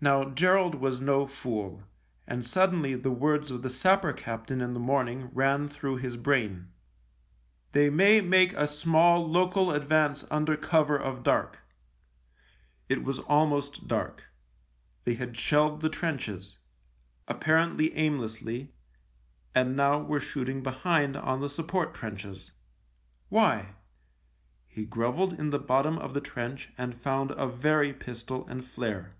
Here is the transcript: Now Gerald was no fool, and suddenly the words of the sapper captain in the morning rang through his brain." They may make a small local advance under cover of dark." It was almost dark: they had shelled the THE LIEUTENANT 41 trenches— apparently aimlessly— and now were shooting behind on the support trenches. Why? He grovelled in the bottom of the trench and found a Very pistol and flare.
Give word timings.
Now 0.00 0.28
Gerald 0.28 0.74
was 0.74 1.00
no 1.00 1.24
fool, 1.26 1.84
and 2.26 2.44
suddenly 2.44 2.96
the 2.96 3.12
words 3.12 3.50
of 3.52 3.62
the 3.62 3.70
sapper 3.70 4.12
captain 4.12 4.60
in 4.60 4.74
the 4.74 4.80
morning 4.80 5.30
rang 5.32 5.68
through 5.68 5.96
his 5.98 6.16
brain." 6.16 6.72
They 7.72 7.88
may 7.90 8.20
make 8.20 8.52
a 8.54 8.66
small 8.66 9.26
local 9.26 9.70
advance 9.70 10.24
under 10.32 10.56
cover 10.56 10.96
of 10.98 11.22
dark." 11.22 11.60
It 12.88 13.04
was 13.04 13.20
almost 13.20 13.86
dark: 13.86 14.24
they 15.04 15.14
had 15.14 15.36
shelled 15.36 15.80
the 15.80 15.88
THE 15.88 15.94
LIEUTENANT 15.96 16.22
41 16.22 16.30
trenches— 16.40 16.58
apparently 17.28 17.94
aimlessly— 17.94 18.72
and 19.54 19.76
now 19.76 20.00
were 20.00 20.20
shooting 20.20 20.60
behind 20.60 21.16
on 21.16 21.40
the 21.40 21.48
support 21.48 21.94
trenches. 21.94 22.50
Why? 23.28 23.76
He 24.66 24.84
grovelled 24.84 25.34
in 25.38 25.50
the 25.50 25.60
bottom 25.60 25.98
of 25.98 26.14
the 26.14 26.20
trench 26.20 26.72
and 26.76 27.00
found 27.00 27.30
a 27.30 27.46
Very 27.46 27.92
pistol 27.92 28.46
and 28.48 28.64
flare. 28.64 29.14